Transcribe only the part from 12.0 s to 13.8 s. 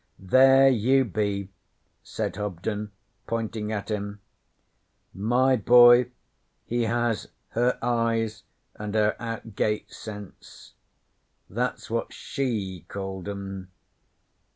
she called 'em!'